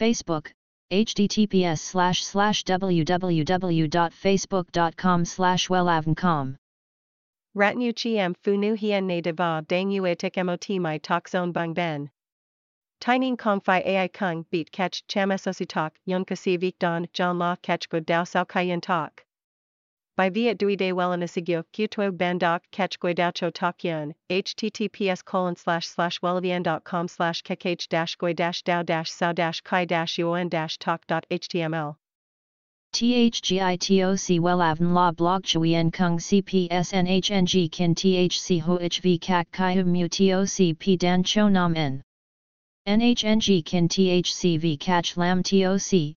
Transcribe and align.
Facebook, 0.00 0.50
https 0.90 1.78
slash 1.78 2.24
slash 2.24 2.64
www.facebook.com 2.64 5.24
slash 5.26 5.68
wellavncom. 5.68 6.56
Rat 7.54 7.76
nu 7.76 7.92
chiam 7.92 8.34
fu 8.42 8.56
nu 8.56 8.74
hien 8.74 9.06
ne 9.06 9.20
deva 9.20 9.62
dang 9.68 9.90
yue 9.90 10.14
tik 10.14 10.42
mot 10.42 10.66
zone 11.28 11.52
bang 11.52 11.74
ben. 11.74 12.10
Tining 13.00 13.36
kong 13.36 13.60
fi 13.60 13.82
ai 13.82 14.08
kung 14.08 14.46
beat 14.50 14.72
catch 14.72 15.06
cham 15.06 15.28
sosi 15.30 15.68
tok 15.68 15.92
yon 16.06 16.24
kasi 16.24 16.56
vik 16.56 16.78
don 16.78 17.06
john 17.12 17.38
la 17.38 17.56
catch 17.56 17.90
good 17.90 18.06
dao 18.06 18.26
sao 18.26 18.44
kayen 18.44 18.80
tok 18.80 19.22
by 20.16 20.28
viet 20.28 20.58
dui 20.58 20.76
de 20.76 20.92
wellanasigyo 20.92 21.62
qtoi 21.72 22.10
bandok 22.10 22.60
catch 22.70 22.98
guidacho 22.98 23.50
takyan, 23.52 24.12
https 24.28 25.24
colon 25.24 25.56
slash 25.56 25.86
slash 25.86 26.20
wellavien.com 26.20 27.08
slash 27.08 27.42
kekh 27.42 27.88
dash 27.88 28.16
gui 28.16 28.34
dash 28.34 28.62
dao 28.62 28.84
dash 28.84 29.10
sao 29.10 29.32
dash 29.32 29.60
kai 29.60 29.84
dash 29.84 30.18
yuan 30.18 30.48
dash 30.48 30.78
talk 30.78 31.06
dot 31.06 31.24
html. 31.30 31.96
THGITOC 32.92 34.40
Wellavn 34.40 34.92
La 34.92 35.12
Blog 35.12 35.44
Chuyen 35.44 35.92
Kung 35.92 36.18
CPS 36.18 36.92
NHNG 36.92 37.70
Kin 37.70 37.94
THC 37.94 38.60
HOHV 38.60 39.20
Kak 39.20 39.48
Kai 39.52 39.80
Mu 39.82 40.08
TOC 40.08 40.76
P 40.76 40.96
Dan 40.96 41.22
Cho 41.22 41.48
Nam 41.48 41.76
N 41.76 42.02
NHNG 42.88 43.64
Kin 43.64 43.88
THCV 43.88 44.78
Catch 44.80 45.16
Lam 45.16 45.44
TOC 45.44 46.16